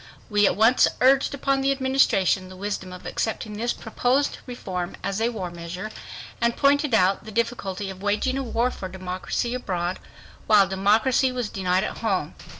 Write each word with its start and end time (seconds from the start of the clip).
We 0.31 0.47
at 0.47 0.55
once 0.55 0.87
urged 0.99 1.35
upon 1.35 1.61
the 1.61 1.71
Administration 1.71 2.49
the 2.49 2.55
wisdom 2.55 2.91
of 2.91 3.05
accepting 3.05 3.53
this 3.53 3.71
proposed 3.71 4.39
reform 4.47 4.95
as 5.03 5.21
a 5.21 5.29
war 5.29 5.51
measure, 5.51 5.91
and 6.41 6.57
pointed 6.57 6.95
out 6.95 7.23
the 7.25 7.31
difficulty 7.31 7.91
of 7.91 8.01
waging 8.01 8.35
a 8.35 8.41
war 8.43 8.71
for 8.71 8.89
democracy 8.89 9.53
abroad 9.53 9.99
while 10.47 10.67
democracy 10.67 11.31
was 11.31 11.51
denied 11.51 11.83
at 11.83 11.99
home. 11.99 12.33